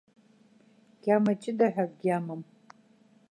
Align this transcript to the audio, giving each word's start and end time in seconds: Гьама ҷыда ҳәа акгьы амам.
Гьама 1.03 1.33
ҷыда 1.41 1.67
ҳәа 1.73 1.85
акгьы 1.87 2.09
амам. 2.17 2.41